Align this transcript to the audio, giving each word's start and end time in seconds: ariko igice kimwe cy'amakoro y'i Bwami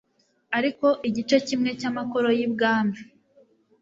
ariko 0.57 0.87
igice 1.09 1.37
kimwe 1.47 1.69
cy'amakoro 1.79 2.27
y'i 2.37 2.47
Bwami 2.53 2.97